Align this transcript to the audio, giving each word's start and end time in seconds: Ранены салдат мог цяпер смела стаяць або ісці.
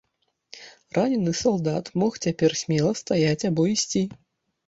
Ранены 0.97 1.33
салдат 1.41 1.91
мог 2.03 2.17
цяпер 2.27 2.51
смела 2.63 2.93
стаяць 3.03 3.47
або 3.51 3.61
ісці. 3.75 4.01